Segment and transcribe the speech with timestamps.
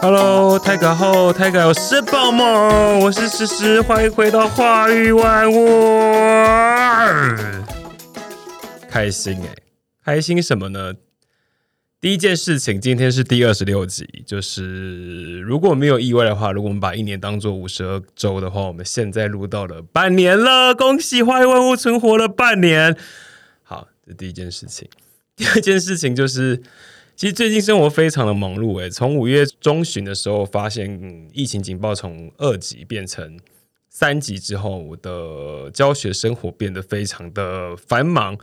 [0.00, 6.12] Hello，泰哥后，泰哥，我是宝梦，我是诗诗，欢迎回到话语万物。
[8.90, 9.54] 开心哎，
[10.04, 10.92] 开心什么呢？
[12.04, 22.94] 第一件事情，今天是第二十六集，就是如果没有意外的话，如果我们把一年当做五十二周的话，我们现在录到了半年了，恭喜话语万物存活了半年。
[23.62, 24.86] 好，这第一件事情。
[25.34, 26.62] 第二件事情就是。
[27.16, 33.40] 其实最近生活非常的忙碌诶，从五月中旬的时候发现疫情警报从二级变成
[33.88, 38.36] 三级之后，我的教学生活变得非常的繁忙。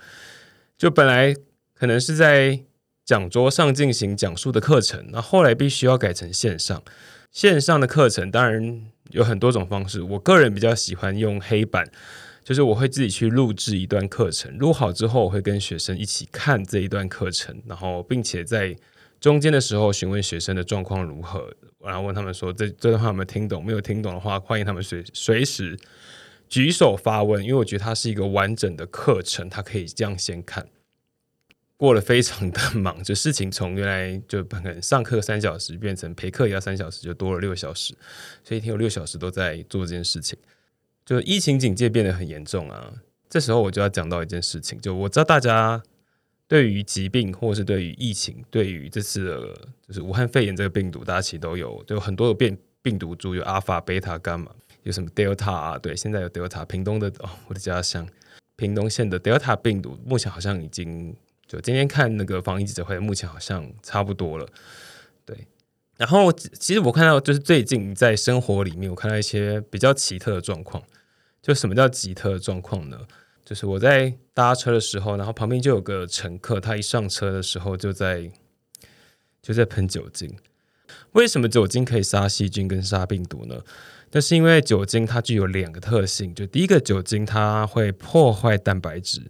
[0.79, 1.35] 就本来
[1.75, 2.59] 可能是在
[3.11, 6.81] 讲桌上进行讲述的课程，那后来必须要改成线上。
[7.29, 11.91] 线上的课程当然有很多种方式，我个人比较喜欢用黑板。
[12.45, 18.73] 就是我会自己去录制一段课程，录好之后，我会跟学生一起看这一段课程，然后并且在
[19.19, 23.65] 中间的时候询问学生的状况如何，然后问他们说这这段话有没有听懂？
[23.65, 25.77] 没有听懂的话，欢迎他们随随时
[26.47, 30.65] 举手发问，因为我觉得它是一个完整的课程，他可以这样先看。
[31.81, 37.95] 过了非常的忙， 就事情从原来就可能上课三小时变成陪课也要三小时，就多了六小时，
[38.43, 40.37] 所以一天有六小时都在做这件事情。
[41.03, 42.93] 就疫情警戒变得很严重啊，
[43.27, 45.81] 这时候我就要讲到一件事情，就我知道大家
[46.47, 54.51] 对于疾病或是对于疫情，对于这次的就是武汉肺炎这个病毒，大家其实都有有很多的变病毒株，有阿法、贝塔、伽马，
[54.83, 55.79] 有什么 Delta 啊？
[55.79, 58.07] 对，现在有 Delta，屏东的哦，我的家乡
[58.55, 61.15] 屏东县的 Delta 病毒，目前好像已经
[61.51, 64.47] 就今天看那个防疫记者会，目前好像差不多了，
[65.25, 65.37] 对。
[65.97, 70.81] 然后，其实我看到就是最近在生活里面，我看到一些比较奇特的状况。
[71.41, 72.97] 就什么叫奇特的状况呢？
[73.43, 78.31] 就是我在搭车的时候，然后旁边就有个乘客，他一上车的时候就在
[79.41, 80.33] 就在喷酒精。
[81.11, 83.59] 为什么酒精可以杀细菌跟杀病毒呢？
[84.11, 89.21] 那是因为酒精它具有两个特性，就第一个，酒精它会破坏蛋白质，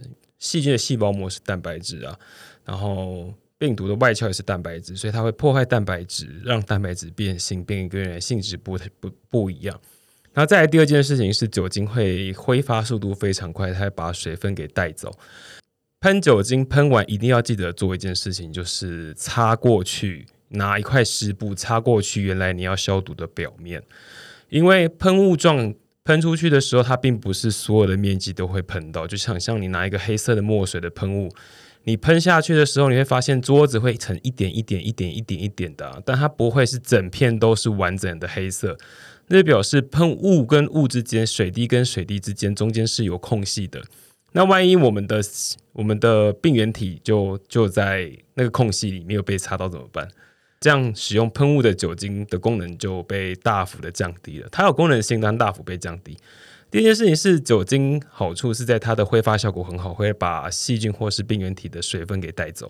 [0.42, 2.20] 细菌的细胞膜是蛋白质啊，
[2.66, 3.34] 然后。
[3.62, 9.80] 病毒的外壳也是蛋白质，所以它会破坏蛋白质，让蛋白质变性，变跟原来性质不不不一样。
[10.34, 15.16] 然后再来第二件事情是，酒精会挥发速度非常快，它会把水分给带走。
[16.00, 23.84] 喷酒精喷完一定要记得做一件事情，就是擦过去，拿一块湿布擦过去，原来你要消毒的表面，
[24.50, 25.72] 因为喷雾状
[26.04, 31.30] 喷出去的时候，它并不是所有的面积都会喷到，就像像你拿一个黑色的墨水的喷雾。
[31.84, 38.78] 你喷下去的时候，你会发现桌子会成一点一点、一点一点、一点的，但它不会是整片都是完整的黑色。
[39.28, 43.82] 那表示喷雾跟雾之间、水滴跟水滴之间中间是有空隙的。
[44.34, 45.22] 那万一我们的
[45.74, 50.08] 我们的病原体就就在那个空隙里没有被擦到怎么办？
[50.62, 56.16] 这样使用喷雾的酒精的功能就被大幅的降低了，它有功能性，但大幅被降低。
[56.70, 62.70] 第一件事情是酒精好处是在它的挥发效果很好，会把细菌或是病原体的水分给带走。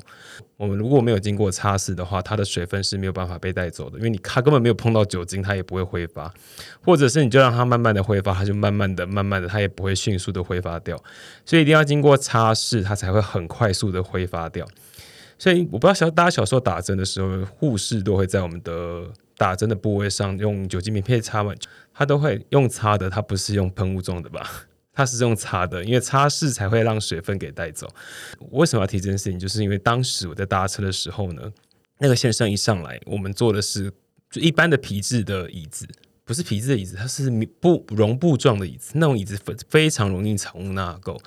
[0.55, 6.33] 我们如果没有经过擦拭的话，它的水分是没有办法被带走的，因为你它根本没有碰到酒精，它也不会挥发。
[6.81, 10.97] 或者是你就让它慢慢的挥发，它就慢慢的、慢慢的，它也不会迅速的挥发掉。
[11.45, 14.65] 所以一定要经过擦拭，它才会很快速的挥发掉。
[15.41, 21.57] 所以我不知道小大家小时候打针的时候，护士都会在我们的打针的部位上用酒精棉片擦完。
[21.91, 24.47] 它都会用擦的，它不是用喷雾状的吧？
[24.93, 27.87] 它是用擦的，因为擦拭才会让水分给带走。
[28.51, 29.39] 为什么要提这件事情？
[29.39, 31.51] 就是因为当时我在搭车的时候呢，
[31.97, 33.91] 那个先生一上来，我们坐的是
[34.29, 35.87] 就一般的皮质的椅子，
[36.23, 41.19] 不是皮质的椅子，它是布绒布状的椅子，那种椅子非非常容易藏污纳垢。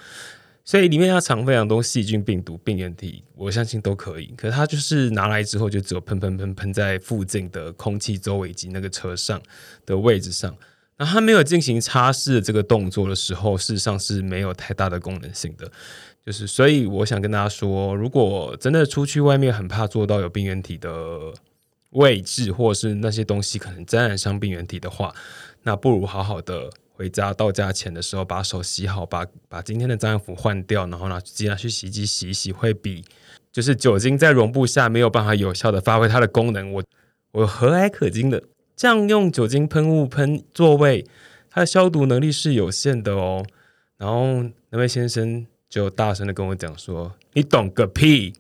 [0.66, 4.32] 所以里面要藏非常多细菌、病毒、病原体，我相信都可以。
[4.34, 9.38] 可是它就是拿来之后，就只有喷喷喷喷在附近的空气周围以及那个车上
[9.84, 10.56] 的位置上。
[10.96, 15.70] 那它没有进行擦拭这个动作的时候，事实上是没有太大的功能性的。
[16.24, 20.90] 就是所以我想跟大家说，如果真的出去外面很怕做到有病原体的
[21.90, 25.14] 位置，或是那些东西可能沾染上病原体的话，
[25.64, 26.70] 那不如好好的。
[26.96, 33.04] 回家到家前的时候，把手洗好，把把今天的脏衣服换掉，然后拿直接拿去洗衣机洗一洗，会比
[33.52, 36.72] 就是酒精在绒布下没有办法有效的发挥它的功能。
[36.72, 36.84] 我
[37.32, 38.40] 我和蔼可亲的
[38.76, 41.04] 这样用酒精喷雾喷座位，
[41.50, 43.44] 它的消毒能力是有限的哦。
[43.96, 48.32] 然后那位先生就大声的跟我讲说：“你懂个屁！”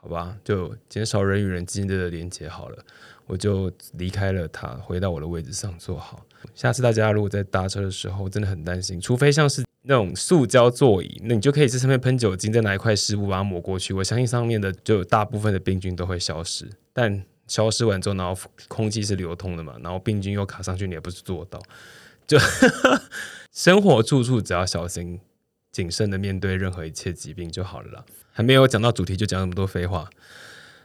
[0.00, 2.84] 好吧，就减少人与人之间的连接好了。
[3.28, 6.26] 我就离开了他，回到我的位置上坐好。
[6.54, 13.92] 下次大家如果在搭车的时候，真的很担心，除非像是那种塑胶座椅，那你就可以在上面喷酒精，再拿一块湿布把它抹过去。
[13.92, 16.68] 我相信上面的就大部分的病菌都会消失。
[16.92, 21.60] 但消失完之后，然后空气是流通的嘛，然后病菌又卡上去，你也不是做到。
[22.26, 22.38] 就
[23.52, 25.20] 生活处处只要小心
[25.72, 28.04] 谨慎的面对任何一切疾病就好了啦。
[28.32, 30.08] 还没有讲到主题，就讲那么多废话。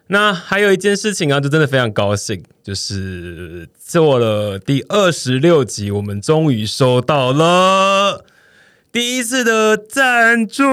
[0.07, 8.25] 那还有一件事情啊，就真的非常高兴，就是做了第二十六集，我们终于收到了
[8.91, 10.63] 第一次的赞助，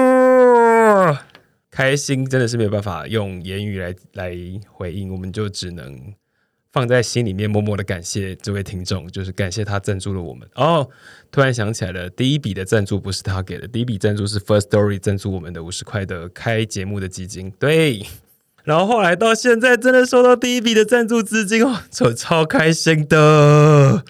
[1.71, 4.37] 开心真的是没有办法用言语来来
[4.69, 6.13] 回应，我们就只能
[6.73, 10.47] 放在心里面，默默的感谢这位听众，就是感谢他赞助了我们。
[10.55, 10.87] 哦，
[11.31, 18.05] 突然想起来了，第一笔的赞助不是他给的，第一笔赞助是 First Story 赞助我们的五十块的开节目的基金，对。
[18.63, 24.03] 然后后来到现在，真的收到第一笔的赞助资金哦，我 超开心的。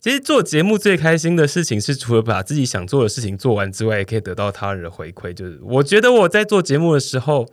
[0.00, 5.32] 其实做节目最开心的事情是，除了把自己想做的事情做完之外，也可以得到他人的回馈。
[5.32, 7.48] 就是我觉得我在做节目的时候，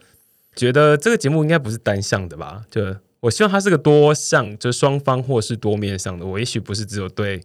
[0.55, 2.61] 觉得这个节目应该不是单向的吧？
[2.69, 6.23] 就我希望它是个多向，就双方或是多面向的。
[6.25, 7.41] 我也许不是只有对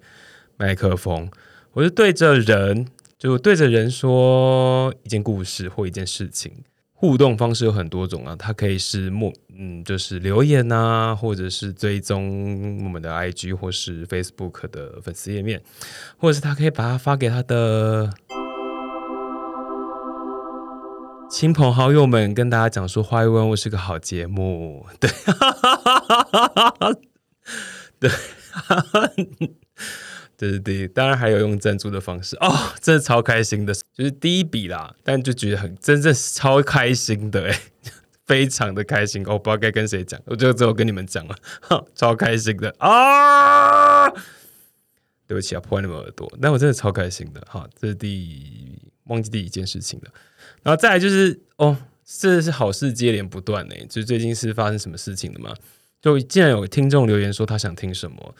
[0.59, 1.31] 麦克风，
[1.73, 2.87] 我是对着人，
[3.19, 6.53] 就对着人说一件故事或一件事情。
[7.01, 15.63] 互动方式有很多种啊，它可以是默嗯，就是留言啊，或者是追踪我们的 IG 或是 Facebook 的粉丝页面，
[16.17, 18.11] 或者是他可以把它发给他的
[21.31, 25.09] 亲朋好友们，跟大家讲说《花语万物》是个好节目， 对，
[28.11, 28.11] 对。
[30.39, 37.61] 对对对，当然还有用赞助的方式哦，真的超开心的，就是第一笔啦，但就觉得很真正超开心的哎，
[38.25, 41.37] 非常的开心，我不知道该跟谁讲，我就只有跟你们讲了，
[41.93, 44.09] 超开心的啊！
[45.27, 50.13] 对不起啊，破坏你们耳朵，但我真的超开心的哈，这是第忘记第一件事情了，
[50.63, 55.53] 然后再来就是哦，真的是好事接连不断呢，就最近是发生什么事情了吗？
[56.01, 58.37] 就竟然有听众留言说他想听什么。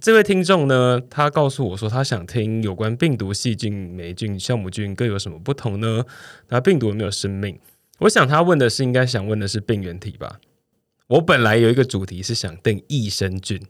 [0.00, 6.04] 这位听众呢，他告诉我说，他想听有关病毒、细菌、霉菌、酵母菌各有什么不同呢？
[6.48, 7.58] 那病毒有没有生命？
[8.00, 10.40] 我想他问的是，应该想问的是病原体吧。
[11.06, 13.60] 我本来有一个主题是想定益生菌，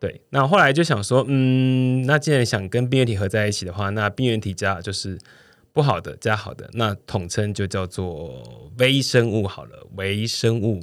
[0.00, 5.18] 对，那后来就想说，嗯，那既然想跟病原体合在一起的话，那病原体加就是
[5.72, 10.80] 不好的加好的，那统称就叫做微生物好了，微生物。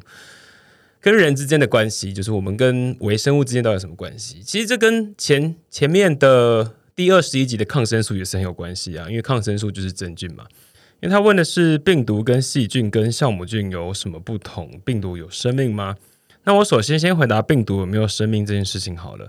[1.04, 4.42] 跟人之间的关系，就是我们跟微生物之间到底有什么关系？
[4.42, 10.46] 其实这跟前前面的第二十一集的抗生素也是很有关系啊，因为抗生素就是真菌嘛。
[11.02, 14.80] 因为他问的是病毒跟细菌跟酵母菌有什么不同？
[14.86, 15.98] 病毒有生命吗？
[16.46, 19.28] 那我首先先回答病毒有没有生命这件事情好了。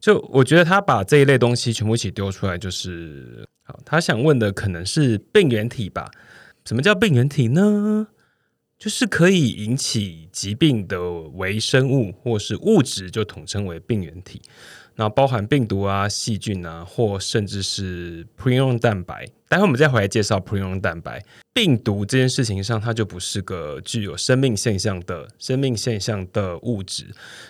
[0.00, 3.78] 就我觉得他把这一类东西全部一起丢出来，就是好。
[3.84, 6.10] 他想问的可能是病原体吧？
[6.64, 8.06] 什么叫病原体呢？
[8.78, 11.00] 就是可以引起疾病的
[11.34, 14.42] 微生物或是物质，就统称为病原体。
[14.96, 19.26] 那包含病毒啊、细菌啊，或甚至是 prion 蛋白。
[19.48, 21.22] 待会我们再回来介绍 prion 蛋白。
[21.52, 27.06] 病毒这件事情上，它就不是个具有生命现象的生命现象的物质。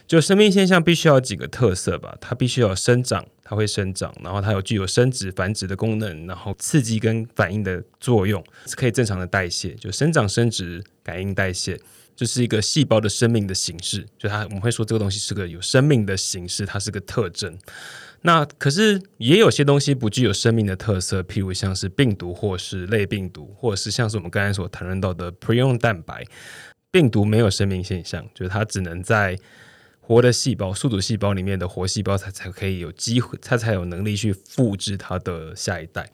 [0.06, 2.16] 就生命现象必须要几个特色吧？
[2.20, 11.80] 它必须要生长，它会生长，然后它有具有生殖繁殖的功能，然后刺激跟反应的作用，是可以正常的代谢，就生长、生殖、感应、代谢。
[12.16, 17.58] 就是一个细胞的生命的形式，就它我们会说这个东西是个有生命的形式，它是个特征。
[18.22, 26.24] 那可是也有些东西不具有生命的特色，譬如像是病毒或是类病毒，或者是像是我们刚才所谈论到的 prion 蛋白，
[26.90, 29.38] 病毒没有生命现象，就是它只能在
[30.00, 36.10] 活的细胞、宿主细胞里面的活细胞才才可以有机会，它才有能力去复制它的下一代。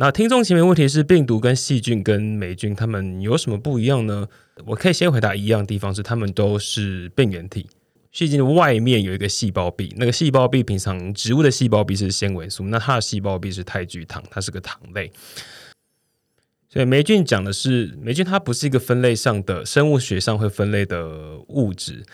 [0.00, 4.28] 那听众前面问题是病毒跟细菌跟霉菌，它们有什么不一样呢？
[4.64, 7.66] 我可以先回答一样地方是，它们都是病原体。
[8.12, 15.10] 细菌的外面有一个细胞壁，那个细胞壁平常植物的细胞壁是纤维素，那它的细胞壁是肽聚糖，它是个糖类。
[16.68, 22.04] 所以霉菌讲的是霉菌，它不是一个分类上的生物学上会分类的物质。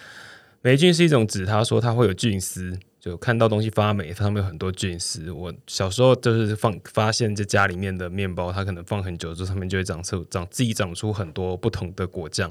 [0.63, 2.79] 霉菌是一种指，它说它会有菌丝。
[3.05, 5.31] 就看到东西发霉，上面有很多菌丝。
[5.31, 12.51] 我小时候就是放发现，这家里面的面包，它可能放很久之后，上面就会长出长自己长出很多不同的 果酱，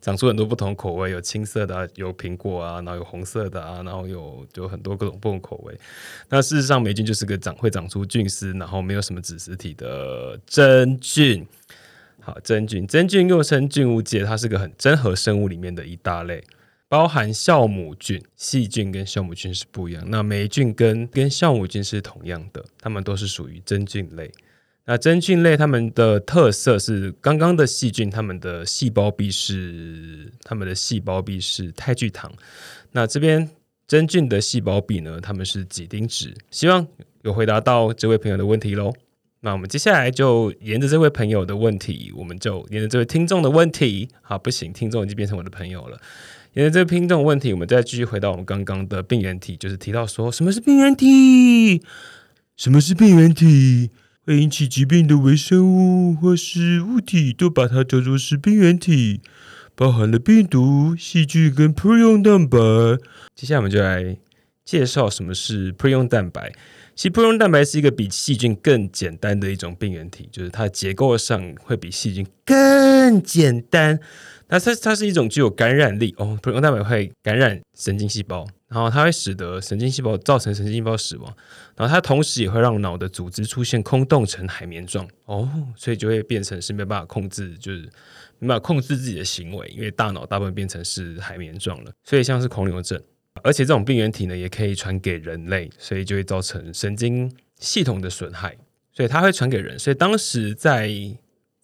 [0.00, 5.78] 长出很多不同口味，有青色的，有苹果啊，然后有红色的啊，然后有就很多各种不同口味。
[6.30, 11.46] 那事实上，霉菌就是个长会长出菌丝，然后没有什么子实体的真菌。
[12.20, 16.42] 好，真菌，真菌又称菌物界，它是个很真核生物里面的一大类，
[16.88, 20.04] 包含酵母菌、细菌跟酵母菌是不一样。
[20.08, 24.30] 那霉菌跟跟酵母菌是同样的，它们都是属于真菌类。
[24.86, 32.30] 那真菌类它们的特色是，刚刚的细菌它们的细胞壁是它们的细胞壁是肽聚糖，
[32.92, 33.48] 那这边
[33.88, 36.34] 真菌的细胞壁呢，它们是几丁质。
[36.50, 36.86] 希望
[37.22, 38.92] 有回答到这位朋友的问题喽。
[39.40, 45.98] 那我们接下来就沿着这位朋友的问题，我们就沿着这位听众的问题，好，不行，听众已经变成我的朋友了。
[46.54, 51.82] 因为这个听众问题，我们再继续回到我们刚刚的病原体，就是提到说什么是病原体？
[52.56, 53.90] 什么是病原体？
[54.24, 59.20] 会引起疾病的微生物或是物体，都把它叫做是病原体，
[59.74, 62.58] 包含了病毒、细菌跟 prion 蛋白。
[63.34, 64.16] 接下来我们就来
[64.64, 66.52] 介绍什么是 prion 蛋白。
[66.94, 73.98] 其实葡萄蛋白是一个比细菌更简单的一种病原体，就是它结构上会比细菌更简单。
[74.48, 81.36] 那它它是一种具有感染力哦，葡萄蛋白会感染神经细胞，然后它会使得神经细胞造成神经细胞死亡，
[81.76, 87.82] 然后它同时也会让脑的组织出现空洞成海绵状哦，所以就会变成是没办法控制，就是
[88.38, 93.00] 没办法控制自己的行为，因为大脑大部分变成是海绵状了，所以像是狂牛症。
[93.42, 98.56] 而且这种病原体呢，也可以传给人类，所以就会造成神经系统的损害，
[98.92, 99.76] 所以它会传给人。
[99.76, 100.88] 所以当时在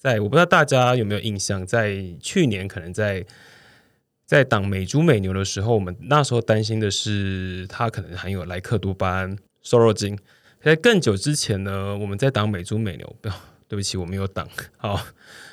[0.01, 3.23] 在我不知道大家有没有印象，在去年可能在
[4.25, 10.19] 在挡美猪美牛的时候，我们那时候担心的是它可能含有莱克多巴胺瘦肉精。
[10.63, 13.35] 在更久之前呢，我们在挡美猪美牛，不要
[13.69, 14.99] 对不起，我没有挡好。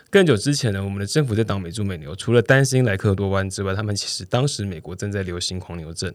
[0.10, 6.14] 更久之前呢，我们的政府在挡美猪美牛，除了担心莱克多湾之外，他们其实当时美国正在流行狂牛症，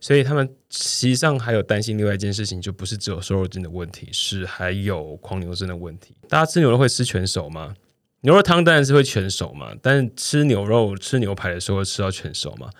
[0.00, 6.14] 所以他们实际上还有担心另外一件事情，就不是只有瘦肉精的问题，是还有狂牛症的问题。
[6.28, 7.74] 大家吃牛肉会吃全熟吗？
[8.22, 12.70] 牛肉汤当然是会全熟嘛，但吃牛肉、吃牛排的时候吃到全熟嘛？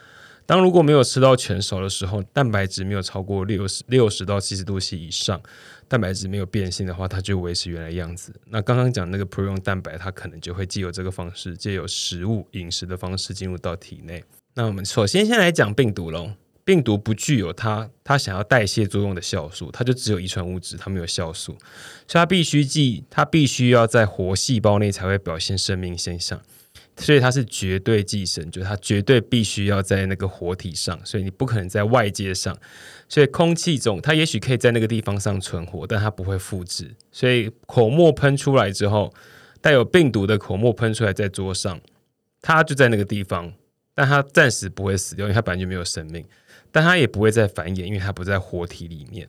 [0.47, 5.41] 当如果没有吃到全熟的时候，蛋白质没有超过六十六十到七十度 C 以上。
[5.89, 8.35] 蛋白质没有变性的话，它就维持原来样子。
[8.47, 14.25] 那刚刚讲那个 p r o n 蛋白，它可能就会借由这个方式，借由食物饮食的方式进入到体内。
[14.55, 16.33] 那我们首先先来讲病毒喽。
[16.65, 21.57] 病毒不具有它它想要代谢作用的酵素，它就只有遗传物质，它没有酵素，
[22.09, 26.41] 所以它必须记，它必须要在活细胞内才会表现生命现象。
[26.99, 32.57] 所以它是绝对寄生，就是它绝对必须要在那个活体上，所以你不可能在外界上。
[33.09, 36.95] 所以空气中，它也许可以在那个地方上存活，但它不会复制。
[37.13, 39.13] 所以口沫喷出来之后，
[39.61, 41.81] 带有病毒的口沫喷出来在桌上，
[42.41, 43.53] 它就在那个地方，
[43.95, 46.25] 但它暂时不会死掉，因为它本来就没有生命，
[46.73, 49.29] 但它也不会再繁衍，因为它不在活体里面。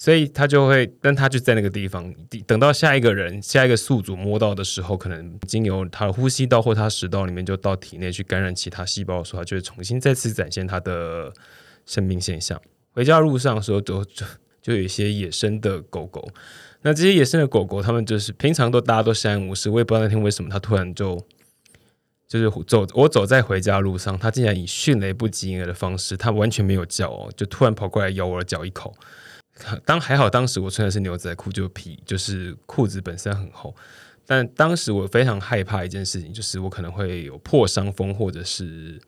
[0.00, 2.14] 所以它就会，但它就在那个地方，
[2.46, 11.32] 等到下一个人、下一个宿主摸到的时候，可能经由他的呼吸道或他食道里面就到体内去感染其他细胞的时候，它就会重新再次展现它的
[11.84, 12.60] 生命现象。
[12.92, 14.24] 回家路上的时候，就就
[14.62, 16.28] 就有一些野生的狗狗，
[16.82, 21.20] 那这些野生的狗狗，它们就是平常都大家都相安无事，我也不知道那天为什么它突然就
[22.28, 28.94] 就是走，我走在回家路上，它竟然以迅雷不及掩耳的方式，它完全没有叫哦，就突然跑过来咬我的脚一口。
[29.84, 33.74] 当还好，当时我穿的是牛仔裤，就皮，就是裤子本身很厚。
[34.26, 39.00] 但当时我非常害怕一件事情，就是我可能会有破伤风，或者是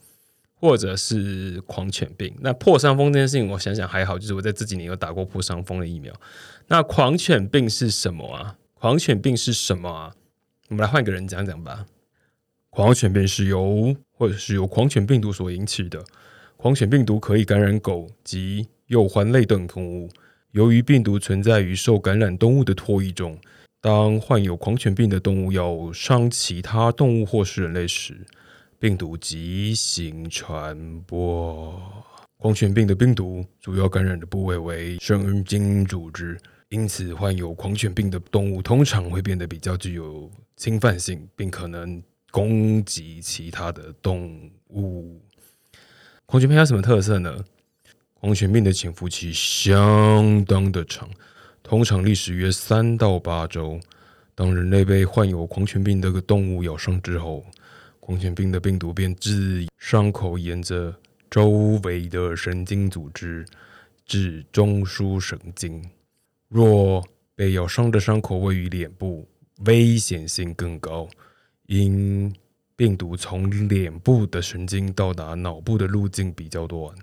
[0.55, 2.35] 或者是狂犬病。
[2.41, 6.15] 那破伤风这件事情，我想想还好，就是我在这几年有打过破伤风的疫苗。
[6.69, 8.57] 那狂犬病是什么啊？
[8.75, 10.15] 狂犬病是什么啊？
[10.69, 11.85] 我们来换个人讲讲吧。
[12.71, 16.03] 狂犬病是由或者是由狂犬病毒所引起的。
[16.57, 20.09] 狂犬病毒可以感染狗及鼬獾类等动物。
[20.53, 23.39] 由于病毒存在于受感染动物的唾液中，
[23.81, 28.27] 当患有狂犬病的动物要伤其他动物或是人类时，
[28.81, 31.81] 病毒即行传播。
[32.39, 36.37] 狂犬病的病毒主要感染的部位为神经组织，
[36.71, 42.03] 因此患有狂犬病的动物通常会变得比较具有侵犯性，并可能
[42.33, 45.21] 攻击其他的动物。
[46.27, 47.45] 狂犬病有什么特色呢？
[48.21, 51.09] 狂犬病的潜伏期相当的长，
[51.63, 53.81] 通常历时约三到八周。
[54.35, 57.43] 当人类被患有狂犬病的动物咬伤之后，
[57.99, 60.95] 狂犬病的病毒便自伤口沿着
[61.31, 61.49] 周
[61.83, 63.43] 围的神经组织
[64.05, 65.83] 至中枢神经。
[66.49, 67.03] 若
[67.35, 69.27] 被咬伤的伤口位于脸部，
[69.65, 71.09] 危险性更高，
[71.69, 72.31] 因
[72.77, 76.95] 病毒从脸部的神经到达脑部的路径比较短。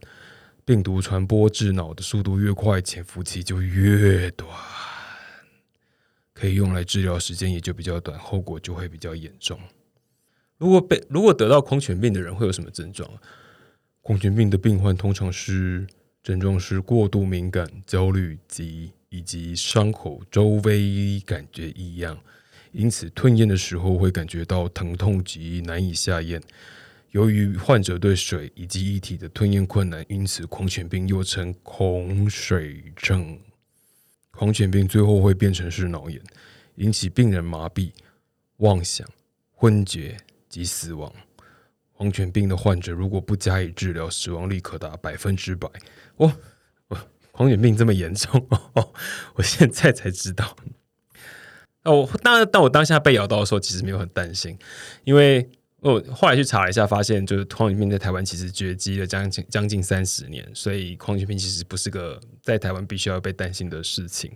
[0.67, 4.49] 病毒传播至脑的速度越快，潜伏期就越短。
[6.33, 9.57] 可以用来治疗时间也就比较短，后果就会比较严重。
[10.57, 13.09] 如果被如果得到狂犬病的人会有什么症状？
[14.01, 15.87] 狂犬病的病患通常是
[16.21, 22.19] 症状是过度敏感、焦虑及以及伤口周围感觉异样，
[22.73, 26.41] 因此吞咽的时候会感觉到疼痛及难以下咽。
[27.11, 33.39] 由于患者对水以及液体的吞咽困难，因此狂犬病又称恐水症。
[34.31, 36.21] 狂犬病最后会变成是脑炎，
[36.75, 37.91] 引起病人麻痹、
[38.57, 39.07] 妄想、
[39.51, 40.15] 昏厥
[40.47, 41.11] 及死亡。
[41.93, 45.67] 狂犬病的患者如果不加以治疗，死亡率可达百分之百。
[46.17, 46.31] 哇，
[47.31, 48.45] 狂犬病这么严重
[48.75, 48.93] 哦！
[49.33, 50.55] 我现在才知道。
[51.83, 54.55] 哦，当然，当我当下被咬到的时候，其实没有很担心，
[55.03, 55.49] 因为
[55.81, 64.31] 我后来去查了一下，发现就是狂犬病在台湾其实绝迹了将近将近三十年，所以狂犬病其实不是个在台湾必须要被担心的事情。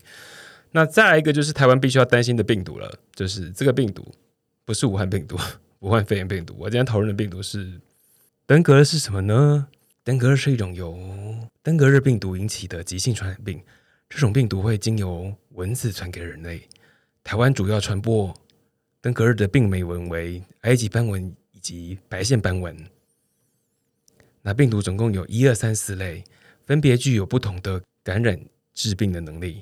[0.71, 4.09] 那再来一个就是台湾必须要担心的病毒了，就是这个病毒
[4.65, 5.37] 不是武汉病毒。
[5.81, 7.81] 武汉肺炎病毒，我今天讨论的病毒是
[8.45, 9.67] 登革热是什么呢？
[10.03, 10.95] 登革热是一种由
[11.63, 13.59] 登革热病毒引起的急性传染病，
[14.07, 16.61] 这种病毒会经由蚊子传给人类。
[17.23, 18.31] 台湾主要传播
[19.01, 22.77] 登革热的病媒蚊为埃及斑纹以及白线斑纹。
[24.41, 26.23] 那病毒总共有一二三四类，
[26.65, 28.39] 分别具有不同的感染
[28.73, 29.61] 致病的能力。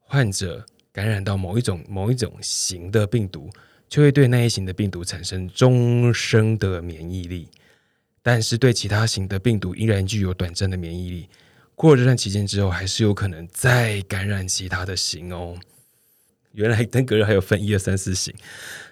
[0.00, 3.48] 患者感染到某一种某一种型的病毒。
[3.88, 7.48] 就会对那一型的病毒产生终生的免疫力，
[8.22, 11.28] 但是对其他型的病毒依然具有短暂的免疫力。
[11.74, 15.58] 过了这段期间之后，还是有可能再感染其他的型哦。
[16.52, 18.34] 原来登革热还有分一二三四型。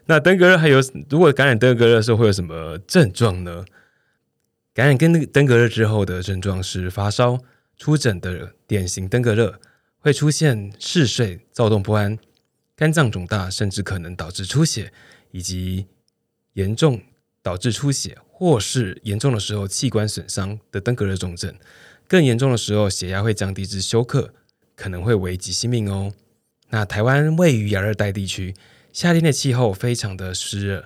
[0.07, 3.65] 那登革热还有，如果感染登革热的时候会有什么症状呢？
[4.75, 7.39] 感染跟登革热之后的症状是发烧、
[7.77, 9.61] 出疹的典型登革热，
[9.99, 12.19] 会出现嗜睡、躁动不安。
[12.77, 14.93] 肝脏肿大，甚至可能导致出血，
[15.33, 15.87] 以及
[16.53, 17.01] 严重
[17.43, 21.53] 导致出血，或是严重的时候器官损伤的登革热重症。
[22.07, 24.33] 更严重的时候，血压会降低至休克，
[24.77, 26.13] 可能会危及性命哦。
[26.71, 28.55] 那台湾位于亚热带地区，
[28.93, 30.85] 夏天的气候非常的湿热，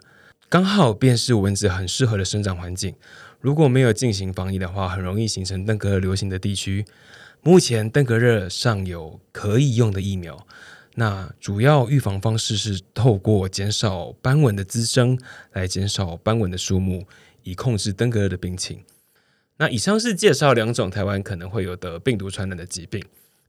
[0.49, 2.95] 刚好便是蚊子很适合的生长环境。
[3.40, 6.85] 如果没有进行防疫的话，很容易形成登革热流行的地区。
[7.42, 10.47] 目前登革热尚有可以用的疫苗。
[10.95, 15.18] 那主要预防方式是透过减少斑纹的滋生，
[15.53, 17.07] 来减少斑纹的数目，
[17.42, 18.85] 以控制登革热的病情。
[19.57, 23.03] 那以上是介绍两种台湾可能会有的病毒传染的疾病。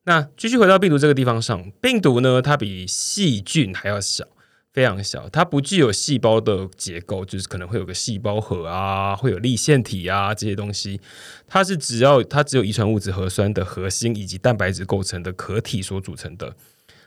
[0.05, 4.25] 那继续回到病毒这个地方上，病毒呢，它比细菌还要小，
[4.73, 10.99] 非常小，它不具有细胞的结构，就是可能会有个细胞核啊，会有立腺体啊这些东西。
[11.47, 16.55] 它是只要它只有遗传物质核酸的核心以及蛋白质构成的壳体所组成的。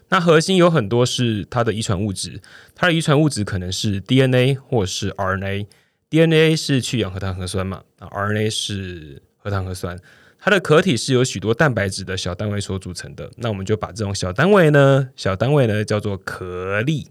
[0.08, 2.40] 那核心有很多是它的遗传物质，
[2.74, 5.66] 它的遗传物质可能是 DNA 或是 RNA。
[6.08, 9.98] DNA 是去氧核糖核酸嘛，啊，RNA 是核糖核酸。
[10.46, 13.28] 它的壳体是由许多蛋白质的小单位所组成的。
[13.38, 17.08] 那我们就把这种小单位呢，小单位呢叫做壳粒。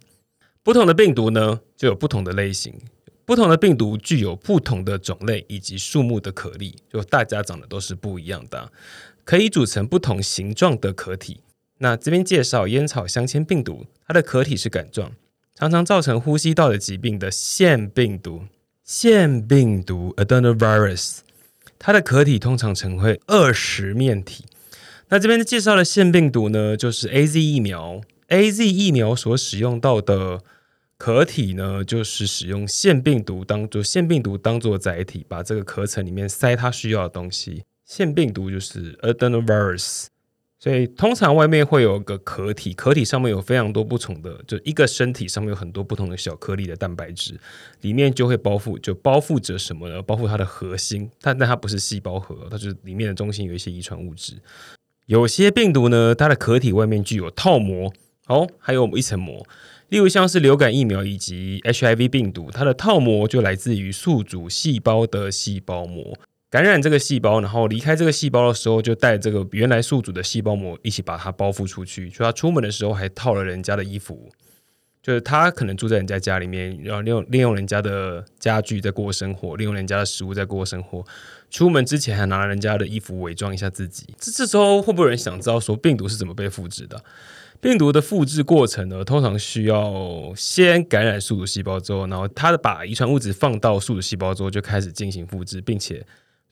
[0.63, 2.73] 不同的病毒呢，就有不同的类型。
[3.25, 8.71] 不同的病毒具有不同的种类以及数目的颗粒，就大家长得都是不一样的，
[9.25, 11.41] 可以组成不同形状的壳体。
[11.79, 15.11] 那这边介绍烟草镶嵌病毒，它的壳体是杆状，
[15.53, 18.43] 常常造成呼吸道的疾病的腺病毒。
[18.85, 21.17] 腺病毒 （adenovirus），
[21.77, 24.45] 它的壳体通常呈会二十面体。
[25.09, 28.01] 那这边介绍的腺病毒呢，就是 A Z 疫苗。
[28.29, 30.41] A Z 疫苗所使用到的
[30.97, 37.63] 壳体呢，就是使用腺病毒当做腺病毒当做载体，把这个壳层里面塞它需要的东西。
[37.85, 40.07] 腺病毒就是 adenovirus。
[40.65, 47.39] 所以通常外面会有个壳体，壳体上面有非常多不同的，就一个身体上面有很多不同的小颗粒的蛋白质，
[47.81, 50.01] 里面就会包覆，就包覆着什么呢？
[50.01, 54.41] 包覆它的核心，但但它不是细胞核，它就是里面的中心有一些遗传物质。
[55.05, 57.93] 有些病毒呢，它的壳体外面具有套膜，
[58.25, 59.45] 哦，还有一层膜，
[59.89, 66.17] 例如像是流感疫苗以及 HIV 病毒，它的套膜就来自于宿主细胞的细胞膜。
[66.55, 72.09] 感染这个细胞，然后离开这个细胞的时候，就带这个原来宿主的细胞膜一起把它包覆出去。
[72.09, 74.31] 所以他出门的时候还套了人家的衣服，
[75.03, 81.03] 就是他可能住在人家家里面，然后利用利用人家的家具在过生活，利用人家的食物在过生活。
[81.51, 84.05] 出门之前还拿了人家的衣服伪装一下自己。
[84.17, 87.03] 这这时候会不会有人想知道说病毒是怎么被复制的？
[87.59, 96.01] 病毒的复制过程呢，通常需要先感染宿主细胞之后，然后它的把遗传物质放到宿主细胞之后，就开始进行复制，并且。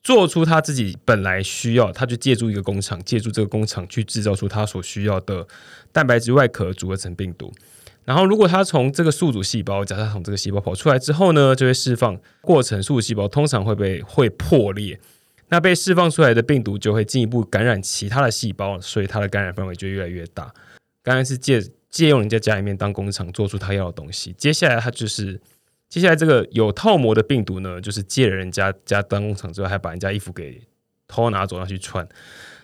[0.04, 5.48] 做出他自己本来需要，他就借助一个工厂，借助这个工厂去制造出他所需要的
[5.92, 7.52] 蛋白质外壳，组合成病毒。
[8.04, 15.00] 然后如果它从这个宿主细胞，假设从这个细胞跑出来之后呢，就会释放过程，宿主细胞通常会被会破裂。
[15.48, 20.54] 那被释放出来的病毒就会进一步感染其他的细胞，所以它的感染范围就越来越大。
[21.02, 25.40] 刚才是借借用人家家里面当工厂做出他要的东西，接下来它就是
[25.94, 30.60] 接下来这个有套膜的病毒呢，就是借了人家家当工厂之后，还把人家衣服给
[31.08, 32.08] 偷拿走，要去穿。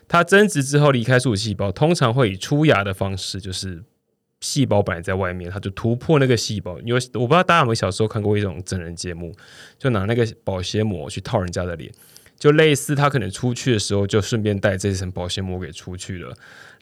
[0.07, 3.83] 它增殖之后离开宿主细胞，通常会以出芽的方式，就是
[4.41, 6.79] 细胞本来在外面，它就突破那个细胞。
[6.79, 9.31] 因为我不知道大家有没有小时候看过一种真人节目，
[9.77, 11.91] 就拿那个保鲜膜去套人家的脸。
[12.39, 16.33] 就类似，他可能出去的时候，就顺便带这层保鲜膜给出去了，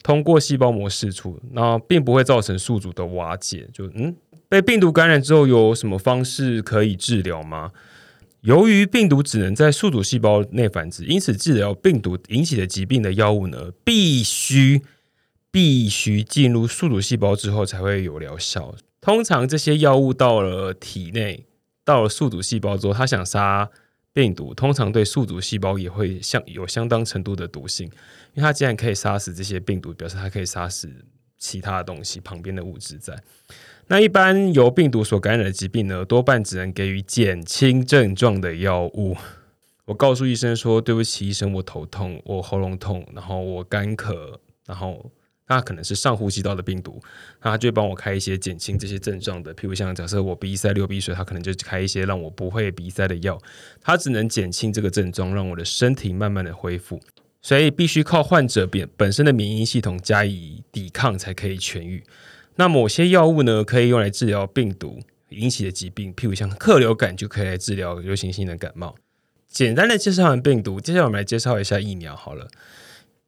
[0.02, 3.68] 通过细胞膜释出，那并不会造成宿主的瓦解。
[3.70, 4.16] 就嗯，
[4.48, 7.72] 被病毒感染之后，有什么方式可以治疗吗？
[8.40, 14.82] 由于病毒只能在宿主细胞内繁殖，因此治疗病毒引起的疾病的药物呢，必须
[15.50, 18.74] 必须进入宿主细胞之后才会有疗效。
[19.00, 21.46] 通常这些药物到了体内，
[21.84, 23.70] 到了宿主细胞之后，它想杀。
[24.14, 27.86] 病毒通常对宿主细胞也会相有相当程度的毒性，
[28.34, 30.90] 因为它既然可以杀死这些病毒，表示它可以杀死
[31.36, 33.16] 其他的东西旁边的物质在。
[33.88, 39.16] 那一般由病毒所感染的疾病呢，多半只能给予减轻症状的药物。
[39.86, 45.10] 我告诉医生说：“对不起，医生，我头痛，我喉咙痛，然后我干咳，然后。”
[45.50, 47.00] 那可能是上呼吸道的病毒，
[47.42, 53.40] 那他就帮我开一些减轻这些症状的，譬如像假设我鼻塞流鼻水，他可能就开一些让我不会鼻塞的药，
[53.80, 57.00] 他只能减轻这个症状，让我的身体慢慢的恢复，
[57.40, 62.04] 所以必须靠患者本本身的免疫系统加以抵抗才可以痊愈。
[62.58, 68.96] 那某些药物呢，可以用来治疗病毒引起的疾病，譬如像克流感就可以来治疗流行性的感冒。
[69.48, 72.48] 简单的介绍完病毒，接下来我们来介绍一下疫苗好了。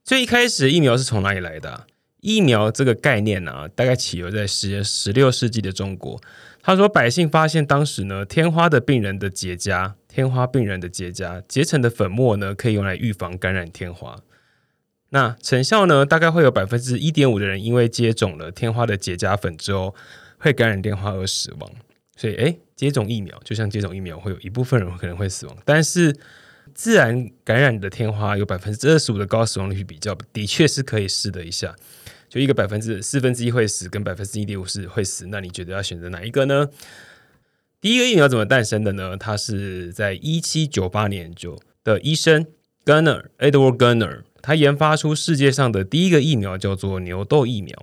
[0.02, 1.86] 最一开始疫苗是从哪里来的？
[2.20, 6.20] 疫苗这个概念呢，大概起源在十十六世纪的中国。
[6.60, 14.18] 他说，百姓发现当时呢，天花的病人的结痂，天花病人的结痂结成的粉末呢，可以用来预防感染天花。
[15.10, 19.94] 那成效呢，大概会有百分之一点五的人因为接种了天花的结痂粉之后，
[20.38, 21.70] 会感染天花而死亡。
[22.16, 25.56] 所以，诶，接种疫苗就像接种疫苗，会有一部分人可能会死亡。
[25.64, 26.16] 但是，
[26.74, 31.74] 自然感染的天花有百分之二十五的高死亡率比较，的确是可以试的一下。
[32.28, 36.68] 就一个百分之四分之一会死，跟百分之一点五是会死，那你觉得要选择哪一个呢？
[37.80, 39.16] 第一个疫苗怎么诞生的呢？
[39.16, 42.46] 它是在一七九八年就的医生
[42.84, 47.76] Gunner Edward Gunner，他研发出世界上的第一个疫苗，叫做牛痘疫苗。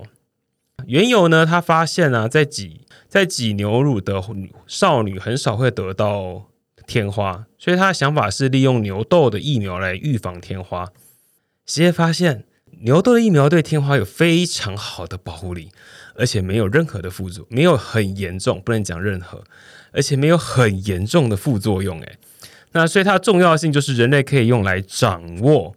[0.86, 4.24] 原有呢，他发现啊，在挤在挤牛乳的
[4.67, 6.48] 少女很少会得到
[6.86, 10.89] 天花，所以他的想法是利用牛痘的疫苗来预防天花。
[11.65, 12.43] 实验发现。
[12.82, 15.72] 牛痘的疫苗对天花有非常好的保护力，
[16.13, 19.43] 而且没有任何的副作用，没有很严重，不能讲任何，
[19.91, 22.00] 而且没有很严重的副作用。
[22.02, 22.20] 诶，
[22.74, 25.76] 那所以它的重要性就是人类可以用来掌握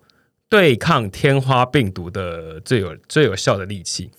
[0.51, 4.11] 对抗天花病毒的最有最有效的利器。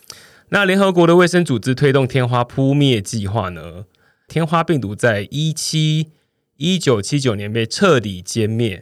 [0.50, 3.86] 那联合国的卫生组织推动天花扑灭计划呢？
[4.28, 6.08] 天花病毒在一七
[6.56, 8.82] 一九七九年被彻底歼灭，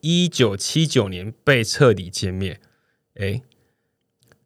[0.00, 2.58] 一九七九年被彻底歼灭。
[3.16, 3.42] 哎，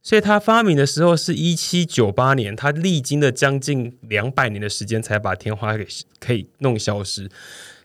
[0.02, 5.86] 所以他发明的时候是一七九八年，他历经了将近两百年的时间才把天花给
[6.18, 7.30] 可以弄消失。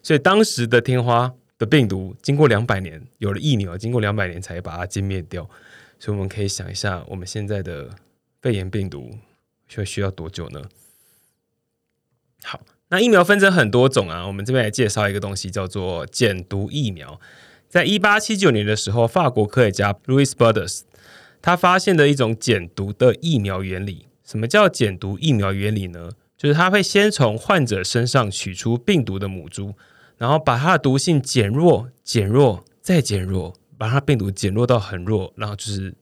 [0.01, 5.47] 所以当时的天花的病毒经过两百年有了疫苗，经过两百年才把它歼灭掉。
[5.99, 7.89] 所以我们可以想一下，我们现在的
[8.41, 9.17] 肺炎病毒
[9.67, 10.63] 需需要多久呢？
[12.43, 17.19] 好，那疫苗分成很多种啊，我们这边来介绍一个东西，叫做减毒疫苗。
[17.67, 20.85] 在一八七九年的时候，法国科学家 Louis b u d e r s
[21.41, 24.07] 他发现的一种减毒的疫苗原理。
[24.23, 26.11] 什么叫减毒疫苗原理呢？
[26.37, 29.75] 就是他会先从患者身上取出病毒的母株，
[30.19, 35.95] 然后把它的毒性减弱、减弱、再减弱，把它病毒减弱到很弱，然后就是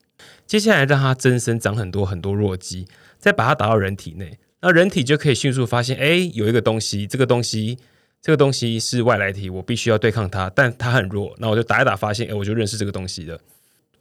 [0.45, 2.85] 接下来让它增生，长很多很多弱鸡，
[3.17, 7.77] 再把它打到人体内，那人体就可以迅速发现，哎，有一个东西，这个东西。
[8.19, 13.39] 这个东西是外来体，我必须要对抗它，但它很弱，那我就打一打，发现哎，我就认识这个东西了。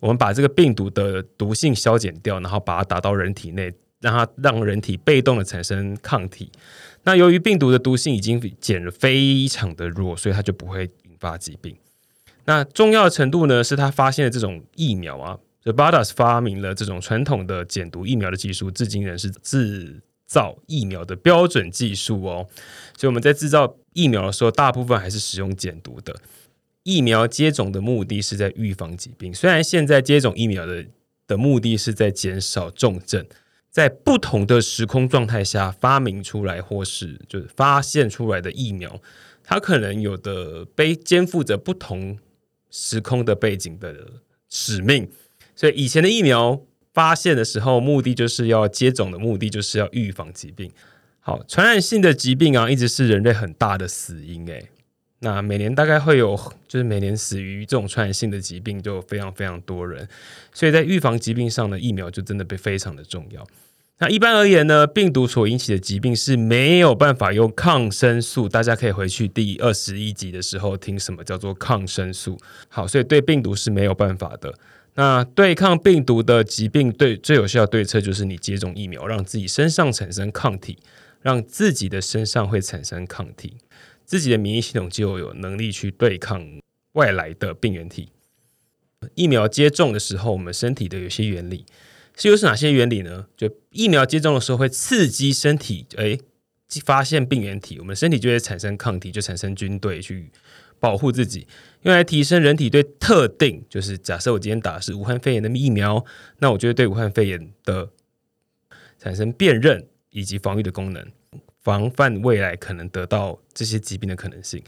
[0.01, 6.51] 我们把这个病毒的毒性消减掉，然后把它打到人体内，让它让人体被动的产生抗体。
[7.07, 11.75] 那由于病毒的毒性已经减了非常的弱，所以它就不会引发疾病。
[12.45, 22.47] 那重要的程度呢，是他发现了这种疫苗啊 t h e b a d a s 发明了这种传统的减毒疫苗的技术，至今仍是制造疫苗的标准技术哦。
[22.97, 26.15] 所以我们在制造疫苗的时候，大部分还是使用减毒的。
[26.83, 30.85] 疫苗接种的目的是在预防疾病，虽然现在接种疫苗的
[31.27, 33.27] 的目的是在减少重症，
[33.77, 39.03] 在不同的时空状态下发明出来或是就是发现出来的疫苗，
[39.45, 42.19] 它可能有的背肩负着不同
[42.71, 43.95] 时空的背景的
[44.49, 45.07] 使命。
[45.55, 46.59] 所以以前的疫苗
[46.95, 50.73] 发现的时候，目的就是要接种的目的就是要预防疾病。
[51.21, 54.47] 好，传染性的疾病啊，一直是人类很大的死因。
[54.47, 54.71] 诶，
[55.19, 56.35] 那每年大概会有，
[56.67, 60.09] 就是每年死于这种传染性的疾病就非常非常多人。
[60.55, 63.47] 所以在预防疾病上的疫苗就真的被非常的重要。
[63.99, 68.47] 那一般而言呢，病毒所引起的疾病是没有办法用抗生素。
[68.47, 72.39] 大家可以回去第二十一集的时候听什么叫做抗生素。
[72.69, 74.53] 好，所以对病毒是没有办法的。
[74.97, 80.79] 那对抗病毒的疾病，对最有效的对策就是你接种疫苗，让自己身上产生抗体，
[81.23, 83.55] 让自己的身上会产生抗体，
[84.05, 86.47] 自己的免疫系统就有能力去对抗
[86.93, 88.11] 外来的病原体。
[89.15, 91.65] 疫苗接种的时候，我们身体的有些原理。
[92.17, 93.27] 是又是哪些原理呢？
[93.37, 96.19] 就疫苗接种的时候会刺激身体，哎，
[96.83, 100.31] 发现病原体，我们身体就会产生抗体，就产生军队去
[100.81, 101.47] 保护自己，
[101.83, 106.03] 用来提升人体对特定，就是假设我今天打的是武汉肺炎的疫苗，
[106.39, 107.91] 那我就会对武汉肺炎的
[108.99, 111.07] 产生辨认以及防御的功能，
[111.63, 114.63] 防范未来可能得到这些疾病的可能性。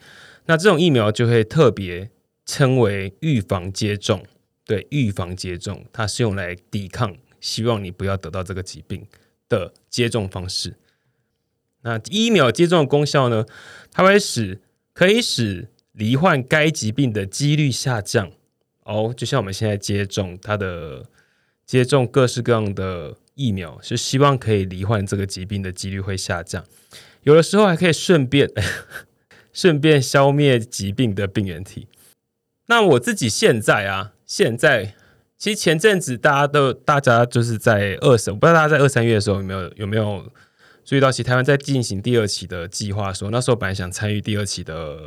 [0.44, 2.10] 那这种疫苗就会特别
[2.44, 4.22] 称为预防接种，
[4.66, 7.16] 对，预防接种，它是用来抵抗。
[7.40, 9.06] 希望你不要得到这个疾病
[9.48, 10.74] 的接种方式。
[11.82, 13.46] 那疫苗接种的功效呢？
[13.92, 14.60] 它会使
[14.92, 18.32] 可以使罹患该疾病的几率下降。
[18.82, 21.06] 哦，就像我们现在接种它的
[21.64, 26.64] 接种各式各样的疫苗，是希望可以罹患这个疾病的几率会下降。
[27.22, 28.50] 有的时候还可以顺便
[29.52, 31.86] 顺便消灭疾病的病原体。
[32.66, 34.94] 那我自己现在啊，现在。
[35.38, 40.30] 其实前阵子大家都大家就是在二审，我不知道大家在二三月的时候有没有有没有
[40.84, 44.98] 注意到，其实台湾在进行第二期的计划，说那时候本来想参与第二期的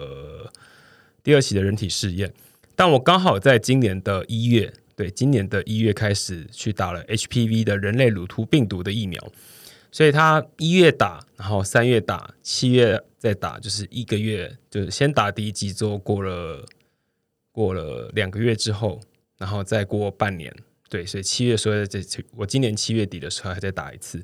[1.22, 2.34] 第二期的人体试验，
[2.78, 9.22] 但我刚好在今年的一月，对，今年的一月开始去打了 HPV 的人类乳突病毒的疫苗，
[9.92, 16.66] 所以他一月打，然后三月打，七月再打，就是一个月，就是先打第一剂之后，过了
[17.52, 19.02] 过了两个月之后。
[19.42, 20.56] 然后再过半年，
[20.88, 24.24] 对，所以七月时候在这，我今年七月底的时候还在打一次。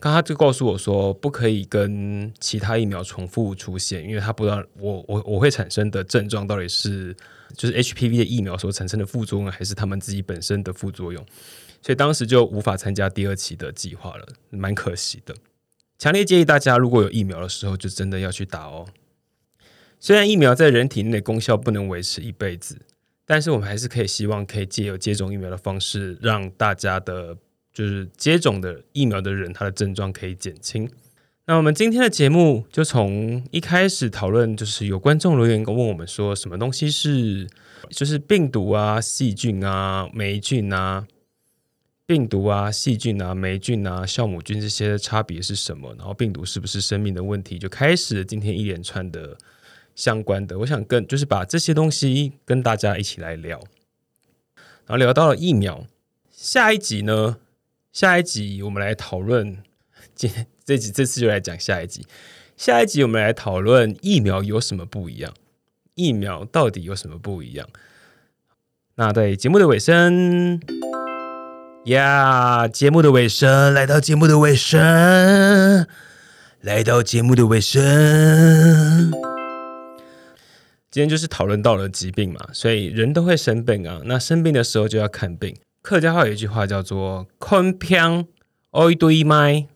[0.00, 7.16] 刚他就告诉我说，不可以跟其他疫苗重复出现，因为他不知道我我我会产生的症状到底是
[7.56, 11.24] 就是 HPV 的疫苗所产生的副作用，还是他们自己本身的副作用。
[11.80, 15.32] 所以当时就无法参加第二期的计划了，蛮可惜的。
[15.96, 18.88] 强烈建议大家，如果有疫苗的时候，就真的要去打哦。
[20.00, 22.80] 虽然疫苗在人体内功效不能维持一辈子。
[23.28, 27.36] 但是我们还是可以希望可以借由接种疫苗的方式，让大家的，
[27.72, 30.88] 就是接种的疫苗的人，他的症状可以减轻。
[31.46, 37.48] 那我们今天的节目就从一开始讨论，就是有观众留言问我们说，什么东西是，
[37.90, 41.04] 就是病毒啊、细菌啊、霉菌啊、
[42.06, 45.92] 病毒啊、细菌啊、霉菌啊、酵母菌这些差别是什么？
[45.98, 47.58] 然后病毒是不是生命的问题？
[47.58, 49.36] 就开始今天一连串的。
[49.96, 53.58] 相关的，我想跟就是把这些东西跟大家一起来聊，
[54.86, 55.86] 然后聊到了疫苗。
[56.30, 57.38] 下一集呢？
[57.92, 59.56] 下一集我们来讨论，
[60.14, 60.30] 今
[60.64, 62.06] 这集这次就来讲下一集。
[62.56, 65.32] 下一集我们来讨论疫苗有什么不一样？
[65.94, 67.66] 疫苗到底有什么不一样？
[68.96, 70.60] 那在节目的尾声
[71.86, 75.86] 呀，节目的尾声，来到节目的尾声，
[76.60, 79.35] 来到节目的尾声。
[80.96, 84.00] 今天就是讨论到了疾病嘛，所以人都会生病啊。
[84.06, 85.54] 那生病的时候就要看病。
[85.82, 88.26] 客家话有一句话叫做“坤偏
[88.70, 89.68] 欧一堆麦，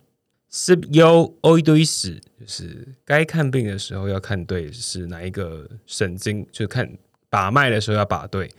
[0.49, 6.91] 是忧欧一堆屎”，就是该看病的时候要看对是哪一个神经，就看
[7.29, 8.51] 把脉的时候要把对。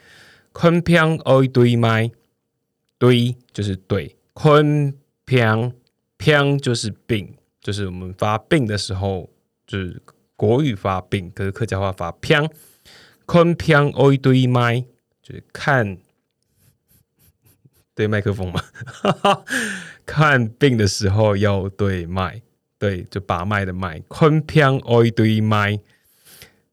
[0.52, 2.12] 坤偏欧一堆麦，
[3.00, 4.94] 堆就是对，坤
[5.26, 5.74] 偏
[6.16, 9.28] 偏就是病，就是我们发病的时候
[9.66, 10.00] 就是。
[10.42, 12.50] 国语发病，可是客家话发偏，
[13.28, 14.82] 坤偏欧一堆麦，
[15.22, 16.00] 就是看
[17.94, 18.60] 对麦克风嘛，
[20.04, 22.42] 看病的时候要对麦，
[22.80, 25.80] 对，就把脉的脉，坤偏欧一堆麦，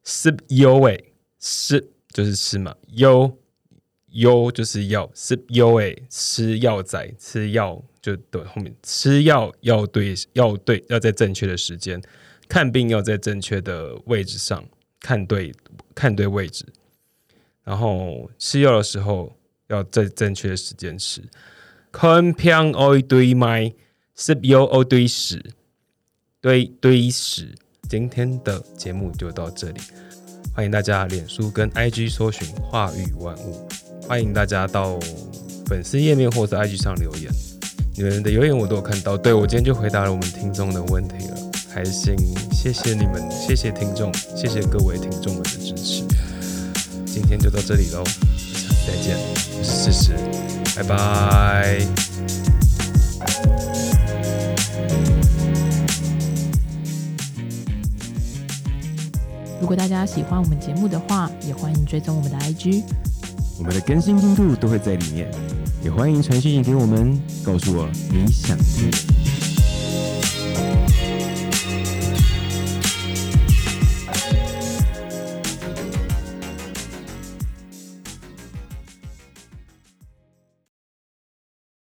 [0.03, 3.31] 是药诶，是就是吃嘛，药
[4.13, 12.01] 药就是药，是药诶，吃药仔吃药就对，后面吃药要对要对要在正确的时间。
[12.49, 14.65] 看病要在正确的位置上
[15.01, 15.55] 看对
[15.95, 16.65] 看对位置，
[17.63, 19.37] 然后吃药的时候
[19.69, 21.23] 要在正确的时间吃。
[21.93, 23.73] 看偏一堆麦
[24.17, 25.45] sip yo 哦堆屎
[26.41, 27.55] 堆堆屎。
[27.89, 29.81] 今天的节目就到这里，
[30.55, 33.67] 欢迎大家脸书跟 IG 搜寻话语万物，
[34.07, 35.01] 欢迎大家到
[35.65, 37.33] 粉丝页面或者 IG 上留言，
[37.97, 39.17] 你们的留言我都有看到。
[39.17, 41.38] 对我今天就回答了我们听众的问题了，
[41.79, 42.17] 开心，
[42.51, 46.03] 谢谢你们，谢谢听众，谢谢各位听众们的支持。
[47.07, 49.17] 今天就到这里喽，下次再见，
[49.57, 50.12] 我是诗诗，
[50.75, 51.79] 拜拜。
[59.61, 62.83] 如果大家喜欢我们节目的话，也欢迎追踪我们的 IG。
[63.57, 65.31] 我们的更新进度都会在里面，
[65.85, 69.28] 也欢迎传讯息给我们，告诉我你想听的。